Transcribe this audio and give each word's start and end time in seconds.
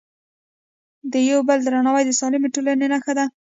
د 1.11 1.13
یو 1.29 1.39
بل 1.47 1.59
درناوی 1.65 2.03
د 2.05 2.11
سالمې 2.19 2.49
ټولنې 2.55 2.87
نښه 2.93 3.13
ده. 3.17 3.25